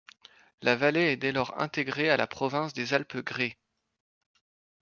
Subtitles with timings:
[0.63, 3.59] La vallée est dès lors intégrée à la province des Alpes grées.